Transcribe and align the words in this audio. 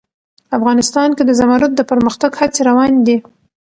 افغانستان 0.57 1.09
کې 1.17 1.23
د 1.25 1.31
زمرد 1.39 1.71
د 1.75 1.81
پرمختګ 1.91 2.31
هڅې 2.39 2.61
روانې 2.69 2.99
دي. 3.07 3.17